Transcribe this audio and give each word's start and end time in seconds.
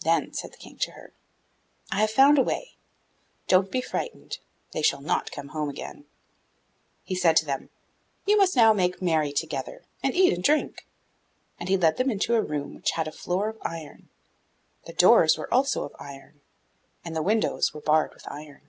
'Then,' 0.00 0.34
said 0.34 0.52
the 0.52 0.58
King 0.58 0.76
to 0.76 0.90
her, 0.90 1.10
'I 1.90 2.00
have 2.02 2.10
found 2.10 2.36
a 2.36 2.42
way. 2.42 2.74
Don't 3.46 3.70
be 3.70 3.80
frightened; 3.80 4.40
they 4.74 4.82
shall 4.82 5.00
not 5.00 5.32
come 5.32 5.48
home 5.56 5.70
again.' 5.70 6.04
He 7.02 7.14
said 7.14 7.34
to 7.36 7.46
them, 7.46 7.70
'You 8.26 8.36
must 8.36 8.54
now 8.54 8.74
make 8.74 9.00
merry 9.00 9.32
together, 9.32 9.86
and 10.02 10.14
eat 10.14 10.34
and 10.34 10.44
drink,' 10.44 10.86
and 11.58 11.70
he 11.70 11.78
led 11.78 11.96
them 11.96 12.10
into 12.10 12.34
a 12.34 12.42
room 12.42 12.74
which 12.74 12.90
had 12.90 13.08
a 13.08 13.10
floor 13.10 13.48
of 13.48 13.56
iron; 13.62 14.10
the 14.84 14.92
doors 14.92 15.38
were 15.38 15.48
also 15.50 15.84
of 15.84 15.96
iron, 15.98 16.42
and 17.02 17.16
the 17.16 17.22
windows 17.22 17.72
were 17.72 17.80
barred 17.80 18.12
with 18.12 18.30
iron. 18.30 18.68